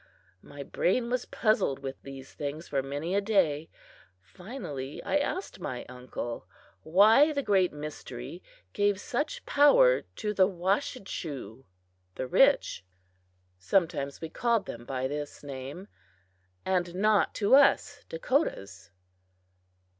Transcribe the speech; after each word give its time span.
My 0.41 0.63
brain 0.63 1.11
was 1.11 1.25
puzzled 1.27 1.77
with 1.77 2.01
these 2.01 2.33
things 2.33 2.67
for 2.67 2.81
many 2.81 3.13
a 3.13 3.21
day. 3.21 3.69
Finally 4.19 4.99
I 5.03 5.17
asked 5.17 5.59
my 5.59 5.85
uncle 5.85 6.47
why 6.81 7.31
the 7.33 7.43
Great 7.43 7.71
Mystery 7.71 8.41
gave 8.73 8.99
such 8.99 9.45
power 9.45 10.01
to 10.15 10.33
the 10.33 10.47
Washechu 10.47 11.65
(the 12.15 12.25
rich) 12.25 12.83
sometimes 13.59 14.19
we 14.21 14.29
called 14.29 14.65
them 14.65 14.85
by 14.85 15.07
this 15.07 15.43
name 15.43 15.87
and 16.65 16.95
not 16.95 17.35
to 17.35 17.53
us 17.53 18.03
Dakotas. 18.09 18.89